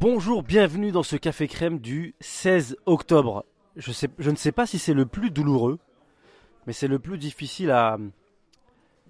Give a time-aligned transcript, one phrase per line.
[0.00, 3.46] Bonjour, bienvenue dans ce café crème du 16 octobre.
[3.76, 5.78] Je, sais, je ne sais pas si c'est le plus douloureux,
[6.66, 7.96] mais c'est le plus difficile à,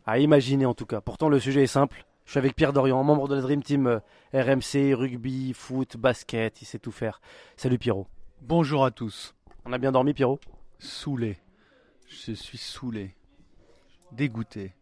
[0.04, 1.00] à imaginer en tout cas.
[1.00, 2.04] Pourtant le sujet est simple.
[2.26, 3.98] Je suis avec Pierre Dorian, membre de la Dream Team euh,
[4.34, 7.20] RMC, rugby, foot, basket, il sait tout faire.
[7.56, 8.06] Salut Pierrot.
[8.42, 9.34] Bonjour à tous.
[9.64, 10.38] On a bien dormi Pierrot?
[10.78, 11.38] Saoulé.
[12.06, 13.16] Je suis saoulé.
[14.12, 14.74] Dégoûté.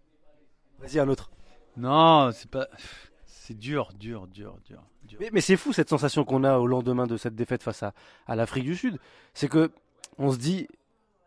[0.80, 1.30] Vas-y un autre.
[1.76, 2.66] Non, c'est pas.
[3.44, 4.84] C'est dur, dur, dur, dur.
[5.02, 5.18] dur.
[5.20, 7.92] Mais, mais c'est fou cette sensation qu'on a au lendemain de cette défaite face à,
[8.28, 9.00] à l'Afrique du Sud.
[9.34, 9.72] C'est que
[10.16, 10.68] on se dit,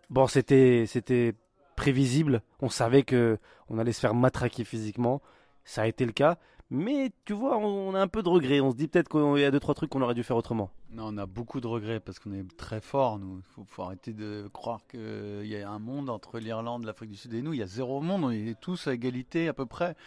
[0.10, 1.36] bon c'était c'était
[1.76, 3.38] prévisible, on savait que
[3.68, 5.22] on allait se faire matraquer physiquement,
[5.66, 6.38] ça a été le cas.
[6.70, 8.62] Mais tu vois, on, on a un peu de regret.
[8.62, 10.72] On se dit peut-être qu'il y a deux trois trucs qu'on aurait dû faire autrement.
[10.92, 13.40] Non, on a beaucoup de regrets parce qu'on est très fort, nous.
[13.40, 17.18] Il faut, faut arrêter de croire qu'il y a un monde entre l'Irlande, l'Afrique du
[17.18, 17.52] Sud et nous.
[17.52, 19.98] Il y a zéro monde, on est tous à égalité à peu près.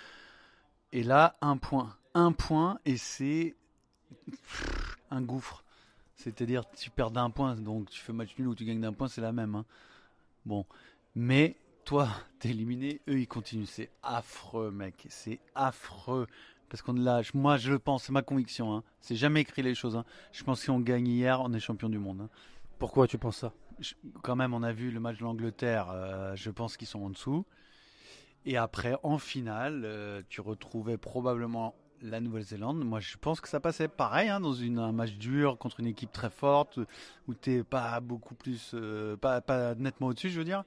[0.92, 1.96] Et là, un point.
[2.14, 3.54] Un point et c'est
[5.10, 5.64] un gouffre.
[6.16, 9.08] C'est-à-dire, tu perds d'un point, donc tu fais match nul ou tu gagnes d'un point,
[9.08, 9.54] c'est la même.
[9.54, 9.64] hein.
[10.46, 10.64] Bon.
[11.14, 12.08] Mais toi,
[12.40, 13.66] t'es éliminé, eux, ils continuent.
[13.66, 15.06] C'est affreux, mec.
[15.08, 16.26] C'est affreux.
[16.68, 17.32] Parce qu'on lâche.
[17.34, 18.74] Moi, je le pense, c'est ma conviction.
[18.76, 18.82] Hein.
[19.00, 19.96] C'est jamais écrit les choses.
[19.96, 20.04] hein.
[20.32, 22.28] Je pense que si on gagne hier, on est champion du monde.
[22.78, 23.52] Pourquoi tu penses ça?
[23.80, 25.88] Je- quand même, on a vu le match de l'Angleterre.
[25.90, 27.46] euh, je pense qu'ils sont en dessous.
[28.44, 32.84] Et après, en finale, euh, tu retrouvais probablement la Nouvelle-Zélande.
[32.84, 36.12] Moi, je pense que ça passait pareil hein, dans un match dur contre une équipe
[36.12, 36.78] très forte
[37.26, 39.42] où t'es pas beaucoup plus, euh, pas,
[39.76, 40.64] nettement au-dessus, je veux dire.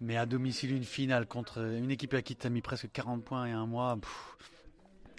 [0.00, 3.46] Mais à domicile, une finale contre une équipe à qui t'as mis presque 40 points
[3.46, 3.98] et un mois.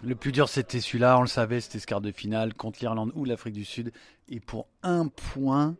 [0.03, 1.17] le plus dur, c'était celui-là.
[1.17, 3.93] On le savait, c'était ce quart de finale contre l'Irlande ou l'Afrique du Sud.
[4.27, 5.75] Et pour un point,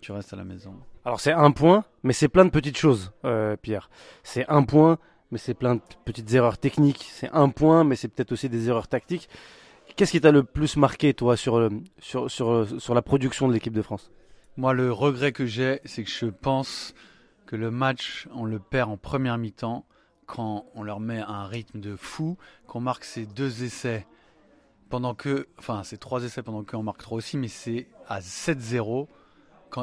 [0.00, 0.74] tu restes à la maison.
[1.04, 3.90] Alors c'est un point, mais c'est plein de petites choses, euh, Pierre.
[4.22, 4.98] C'est un point,
[5.30, 7.08] mais c'est plein de petites erreurs techniques.
[7.12, 9.28] C'est un point, mais c'est peut-être aussi des erreurs tactiques.
[9.96, 13.48] Qu'est-ce qui t'a le plus marqué, toi, sur, le- sur, sur, euh, sur la production
[13.48, 14.10] de l'équipe de France?
[14.56, 16.94] Moi, le regret que j'ai, c'est que je pense
[17.46, 19.84] que le match, on le perd en première mi-temps
[20.26, 24.06] quand on leur met un rythme de fou, qu'on marque ces deux essais
[24.88, 29.08] pendant que, enfin, ces trois essais pendant qu'on marque trois aussi, mais c'est à 7-0.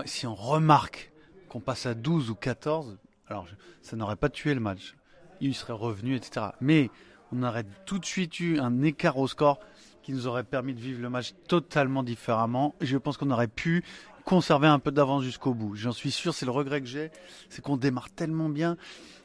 [0.05, 1.11] Si on remarque
[1.49, 3.47] qu'on passe à 12 ou 14, alors
[3.81, 4.95] ça n'aurait pas tué le match.
[5.41, 6.47] Il serait revenu, etc.
[6.61, 6.89] Mais
[7.31, 9.59] on aurait tout de suite eu un écart au score
[10.03, 12.75] qui nous aurait permis de vivre le match totalement différemment.
[12.81, 13.83] Je pense qu'on aurait pu
[14.25, 15.75] conserver un peu d'avance jusqu'au bout.
[15.75, 17.11] J'en suis sûr, c'est le regret que j'ai,
[17.49, 18.77] c'est qu'on démarre tellement bien.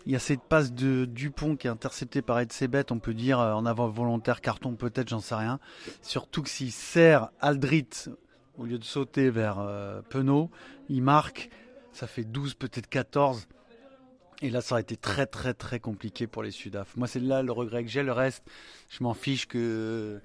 [0.06, 3.40] Il y a cette passe de Dupont qui est interceptée par Edsebet, on peut dire
[3.40, 5.60] euh, en avant volontaire, carton peut-être, j'en sais rien.
[6.02, 7.88] Surtout que s'il sert Aldrit
[8.58, 10.50] au lieu de sauter vers euh, Penaud,
[10.88, 11.50] il marque,
[11.92, 13.46] ça fait 12, peut-être 14.
[14.42, 16.96] Et là, ça aurait été très, très, très compliqué pour les Sudaf.
[16.96, 18.02] Moi, c'est là le regret que j'ai.
[18.02, 18.44] Le reste,
[18.90, 20.20] je m'en fiche que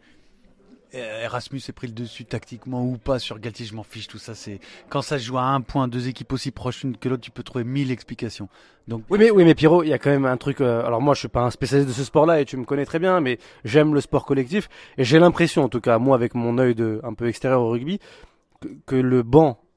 [0.93, 3.65] Erasmus ait pris le dessus tactiquement ou pas sur Galtier.
[3.65, 4.07] Je m'en fiche.
[4.07, 6.97] Tout ça, c'est quand ça se joue à un point, deux équipes aussi proches l'une
[6.97, 8.49] que l'autre, tu peux trouver mille explications.
[8.87, 10.61] Donc, Oui, mais, oui, mais Pierrot, il y a quand même un truc.
[10.61, 12.85] euh, alors moi, je suis pas un spécialiste de ce sport-là et tu me connais
[12.85, 14.67] très bien, mais j'aime le sport collectif
[14.97, 17.69] et j'ai l'impression, en tout cas, moi, avec mon œil de un peu extérieur au
[17.69, 17.99] rugby,
[18.59, 19.68] que, que le banc euh,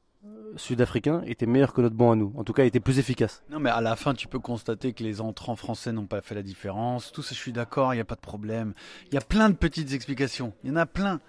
[0.56, 2.32] sud-africain était meilleur que notre banc à nous.
[2.36, 3.42] En tout cas, était plus efficace.
[3.50, 6.34] Non, mais à la fin, tu peux constater que les entrants français n'ont pas fait
[6.34, 7.12] la différence.
[7.12, 8.74] Tout ça, je suis d'accord, il n'y a pas de problème.
[9.08, 10.52] Il y a plein de petites explications.
[10.64, 11.20] Il y en a plein.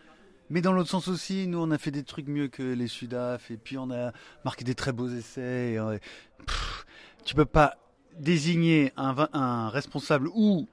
[0.50, 3.50] Mais dans l'autre sens aussi, nous, on a fait des trucs mieux que les Sudaf.
[3.50, 4.11] Et puis, on a
[4.45, 5.73] marqué des très beaux essais.
[5.73, 5.97] et, euh,
[6.45, 6.85] pff,
[7.25, 7.78] tu peux pas
[8.19, 10.67] désigner un, un responsable ou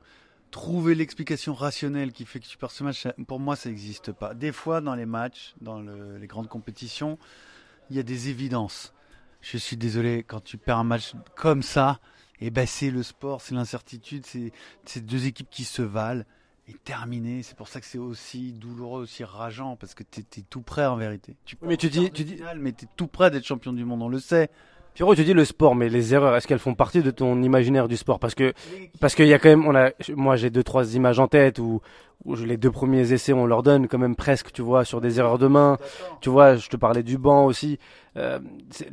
[0.51, 3.07] trouver l'explication rationnelle qui fait que tu perds ce match.
[3.29, 4.35] Pour moi, ça n'existe pas.
[4.35, 7.19] Des fois, dans les matchs, dans le- les grandes compétitions,
[7.91, 8.95] il y a des évidences.
[9.41, 11.99] Je suis désolé, quand tu perds un match comme ça,
[12.41, 14.53] et ben c'est le sport, c'est l'incertitude, c'est
[14.85, 16.25] c'est deux équipes qui se valent
[16.69, 17.43] et terminé.
[17.43, 20.87] C'est pour ça que c'est aussi douloureux, aussi rageant, parce que t'es es tout prêt
[20.87, 21.37] en vérité.
[21.45, 24.09] Tu Mais tu dis- tu dis- mais t'es tout prêt d'être champion du monde, on
[24.09, 24.51] le sait.
[25.01, 27.89] Pierrot, tu dis le sport, mais les erreurs, est-ce qu'elles font partie de ton imaginaire
[27.89, 28.19] du sport?
[28.19, 28.53] Parce que
[29.01, 31.59] parce qu'il y a quand même, on a, moi j'ai deux trois images en tête
[31.59, 31.81] où,
[32.27, 35.19] où les deux premiers essais on leur donne quand même presque, tu vois, sur des
[35.19, 35.79] erreurs de main.
[36.21, 37.79] Tu vois, je te parlais du banc aussi.
[38.19, 38.41] Euh,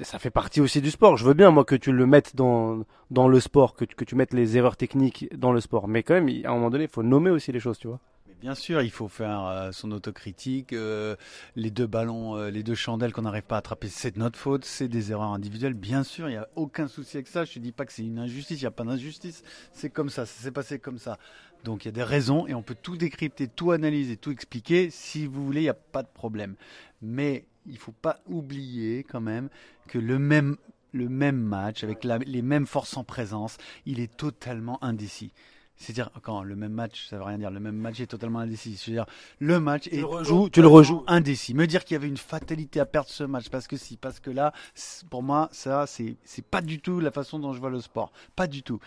[0.02, 1.18] ça fait partie aussi du sport.
[1.18, 4.06] Je veux bien moi que tu le mettes dans dans le sport, que tu, que
[4.06, 5.90] tu mettes les erreurs techniques dans le sport.
[5.90, 8.00] Mais quand même, à un moment donné, il faut nommer aussi les choses, tu vois.
[8.42, 10.72] Bien sûr, il faut faire euh, son autocritique.
[10.72, 11.16] euh,
[11.56, 14.38] les deux ballons, euh, les deux chandelles qu'on n'arrive pas à attraper, c'est de notre
[14.38, 15.74] faute, c'est des erreurs individuelles.
[15.74, 17.46] Bien sûr, il n'y a aucun souci avec ça.
[17.46, 19.44] Je ne dis pas que c'est une injustice, il n'y a pas d'injustice.
[19.74, 21.18] C'est comme ça, ça s'est passé comme ça.
[21.64, 24.92] Donc il y a des raisons et on peut tout décrypter, tout analyser, tout expliquer.
[24.92, 26.56] Si vous voulez, il n'y a pas de problème.
[27.02, 29.50] Mais il ne faut pas oublier quand même
[29.88, 30.58] que le même,
[30.94, 33.58] match, avec les mêmes forces en présence,
[33.88, 35.34] il est totalement indécis.
[35.80, 37.52] C'est-à-dire, quand le même match, ça veut rien dire.
[37.52, 38.78] Le même match est totalement indécis.
[38.78, 39.06] C'est-à-dire,
[39.40, 41.04] le match Tu est le rejoues, tu le rejoues.
[41.06, 41.54] indécis.
[41.54, 44.20] Me dire qu'il y avait une fatalité à perdre ce match parce que si, parce
[44.20, 44.54] que là,
[45.12, 48.12] pour moi, ça, c'est, c'est pas du tout la façon dont je vois le sport.
[48.36, 48.80] Pas du tout.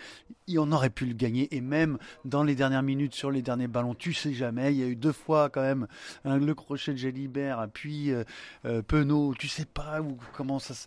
[0.48, 3.68] Et on aurait pu le gagner et même dans les dernières minutes sur les derniers
[3.68, 4.72] ballons, tu sais jamais.
[4.74, 5.86] Il y a eu deux fois quand même
[6.24, 8.24] hein, le crochet de Gélibert, puis euh,
[8.64, 9.34] euh, Penaud.
[9.38, 10.74] Tu sais pas où, comment ça.
[10.74, 10.86] se-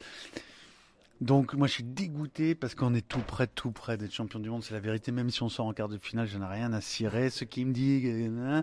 [1.23, 4.49] donc moi je suis dégoûté parce qu'on est tout près, tout près d'être champion du
[4.49, 5.13] monde, c'est la vérité.
[5.13, 7.29] Même si on sort en quart de finale, je n'ai rien à cirer.
[7.29, 8.61] Ce qui me dit, euh,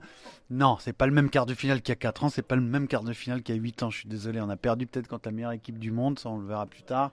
[0.50, 2.56] non, c'est pas le même quart de finale qu'il y a 4 ans, c'est pas
[2.56, 3.90] le même quart de finale qu'il y a 8 ans.
[3.90, 6.38] Je suis désolé, on a perdu peut-être contre la meilleure équipe du monde, ça on
[6.38, 7.12] le verra plus tard,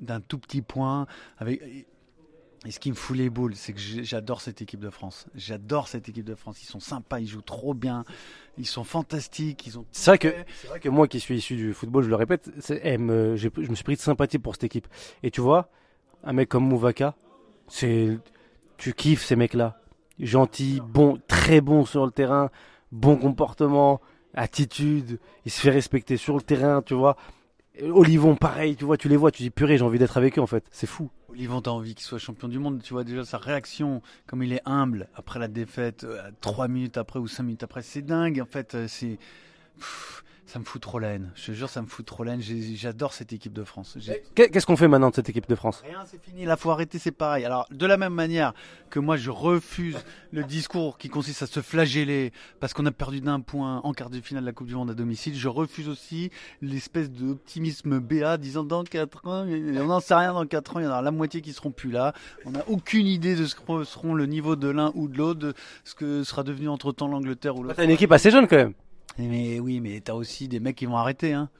[0.00, 1.06] d'un tout petit point.
[1.38, 1.86] Avec
[2.64, 5.26] et ce qui me fout les boules, c'est que j'adore cette équipe de France.
[5.34, 6.62] J'adore cette équipe de France.
[6.62, 8.04] Ils sont sympas, ils jouent trop bien,
[8.56, 9.84] ils sont fantastiques, ils ont.
[9.90, 12.50] C'est vrai que c'est vrai que moi qui suis issu du football, je le répète,
[12.70, 14.86] eh, me- je me suis pris de sympathie pour cette équipe.
[15.24, 15.70] Et tu vois,
[16.22, 17.16] un mec comme Mouvaka,
[17.66, 18.18] c'est
[18.76, 19.80] tu kiffes ces mecs-là,
[20.20, 22.50] gentil, bon, très bon sur le terrain,
[22.92, 24.00] bon comportement,
[24.34, 27.16] attitude, il se fait respecter sur le terrain, tu vois.
[27.74, 30.38] Et Olivon, pareil, tu vois, tu les vois, tu dis purée, j'ai envie d'être avec
[30.38, 31.10] eux en fait, c'est fou.
[31.30, 32.82] Olivon, t'as envie qu'il soit champion du monde.
[32.82, 36.98] Tu vois déjà sa réaction, comme il est humble après la défaite, euh, trois minutes
[36.98, 37.80] après ou cinq minutes après.
[37.80, 38.74] C'est dingue, en fait.
[38.74, 39.18] euh, C'est.
[40.52, 41.30] Ça me fout trop la haine.
[41.34, 42.42] Je te jure, ça me fout trop la haine.
[42.42, 43.96] J'adore cette équipe de France.
[44.34, 45.82] Qu'est- Qu'est-ce qu'on fait maintenant de cette équipe de France?
[45.82, 46.44] Rien, c'est fini.
[46.44, 47.46] Là, faut arrêter, c'est pareil.
[47.46, 48.52] Alors, de la même manière
[48.90, 49.96] que moi, je refuse
[50.30, 54.10] le discours qui consiste à se flageller parce qu'on a perdu d'un point en quart
[54.10, 58.36] de finale de la Coupe du Monde à domicile, je refuse aussi l'espèce d'optimisme béat
[58.36, 61.00] disant dans 4 ans, on n'en sait rien dans 4 ans, il y en aura
[61.00, 62.12] la moitié qui seront plus là.
[62.44, 65.40] On n'a aucune idée de ce que seront le niveau de l'un ou de l'autre,
[65.40, 65.54] de
[65.84, 67.76] ce que sera devenu entre temps l'Angleterre ou l'autre.
[67.76, 68.74] T'as une équipe assez jeune quand même.
[69.18, 71.32] Mais oui, mais t'as aussi des mecs qui vont arrêter.
[71.32, 71.50] Hein.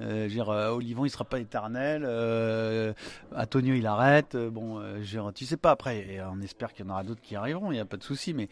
[0.00, 2.02] Euh, je veux dire, euh, Olivon, il sera pas éternel.
[2.04, 2.92] Euh,
[3.36, 4.34] Antonio, il arrête.
[4.34, 5.70] Euh, bon, je veux dire, tu sais pas.
[5.70, 7.70] Après, et on espère qu'il y en aura d'autres qui arriveront.
[7.70, 8.34] Il n'y a pas de souci.
[8.34, 8.48] Mais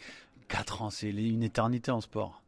[0.49, 2.43] 4 ans, c'est une éternité en sport.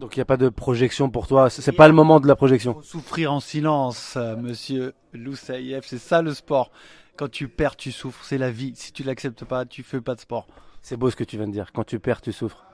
[0.00, 2.36] Donc il n'y a pas de projection pour toi, c'est pas le moment de la
[2.36, 2.74] projection.
[2.74, 5.82] Faut souffrir en silence, monsieur Loussaïev.
[5.84, 6.70] C'est ça le sport.
[7.16, 8.24] Quand tu perds, tu souffres.
[8.24, 8.74] C'est la vie.
[8.76, 10.46] Si tu l'acceptes pas, tu fais pas de sport.
[10.82, 11.72] C'est beau ce que tu viens de dire.
[11.72, 12.64] Quand tu perds, tu souffres.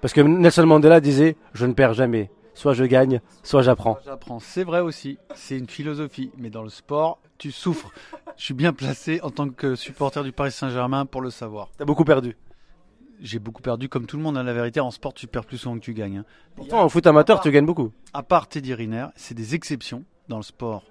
[0.00, 2.30] Parce que Nelson Mandela disait Je ne perds jamais.
[2.54, 3.98] Soit je gagne, soit j'apprends.
[4.04, 4.38] J'apprends.
[4.40, 5.18] C'est vrai aussi.
[5.34, 6.30] C'est une philosophie.
[6.36, 7.90] Mais dans le sport, tu souffres.
[8.36, 11.70] Je suis bien placé en tant que supporter du Paris Saint-Germain pour le savoir.
[11.78, 12.36] T'as beaucoup perdu.
[13.22, 14.36] J'ai beaucoup perdu, comme tout le monde.
[14.38, 14.42] hein.
[14.42, 16.18] La vérité, en sport, tu perds plus souvent que tu gagnes.
[16.18, 16.24] hein.
[16.56, 17.92] Pourtant, en foot amateur, tu gagnes beaucoup.
[18.14, 20.84] À part Teddy Riner, c'est des exceptions dans le sport.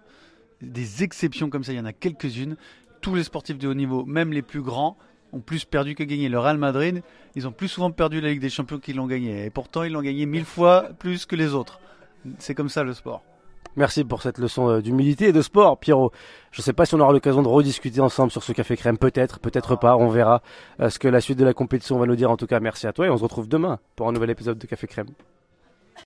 [0.62, 2.56] Des exceptions comme ça, il y en a quelques-unes.
[3.02, 4.98] Tous les sportifs de haut niveau, même les plus grands,
[5.34, 6.30] ont plus perdu que gagné.
[6.30, 7.02] Le Real Madrid,
[7.36, 9.46] ils ont plus souvent perdu la Ligue des Champions qu'ils l'ont gagné.
[9.46, 11.80] Et pourtant, ils l'ont gagné mille fois plus que les autres.
[12.38, 13.24] C'est comme ça le sport.
[13.76, 16.12] Merci pour cette leçon euh, d'humilité et de sport, Pierrot.
[16.52, 18.98] Je ne sais pas si on aura l'occasion de rediscuter ensemble sur ce café crème.
[18.98, 19.96] Peut-être, peut-être pas.
[19.96, 20.42] On verra
[20.80, 22.32] euh, ce que la suite de la compétition va nous dire.
[22.32, 24.58] En tout cas, merci à toi et on se retrouve demain pour un nouvel épisode
[24.58, 25.08] de Café Crème.